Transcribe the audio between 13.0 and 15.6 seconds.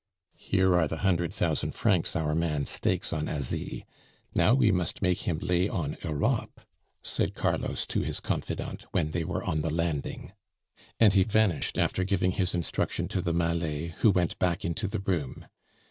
to the Malay who went back into the room.